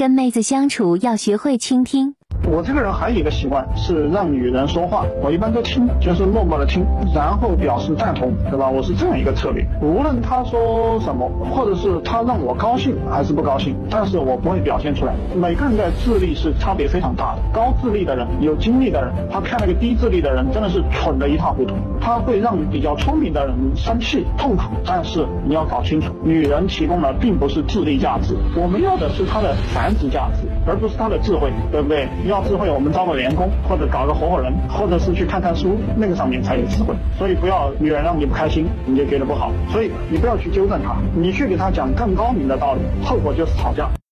[0.00, 2.14] 跟妹子相处要学会倾听。
[2.50, 6.84] 我这个人还有一个习惯是让女人说话，我一般都听，就是默默的听，
[7.14, 8.68] 然后表示赞同，对吧？
[8.68, 9.64] 我是这样一个策略。
[9.80, 15.14] 无论她说什么，或者是她让我高兴还是不高兴，但是我不会表现出来。
[15.32, 21.76] 每个人的智力是差别非常大的，高智力的人、有精力的人，他看那个低智力的人真的是蠢的一塌糊涂。
[22.00, 32.08] 他会让比较聪明的人生气、痛苦，但是你要搞清楚，女人提供的并不是智力价值，我们要的是她的繁殖价值，而不是她的智慧，对不对？
[32.26, 36.94] 要智慧，我们招个员工，或者搞个合伙人，或者是去看看书，那个上面才有智慧。
[37.18, 43.88] 所以不要女人让你不开心，你就觉得不好，所以你不要去纠正她，你去给她讲更高明的道理，后果就是吵架。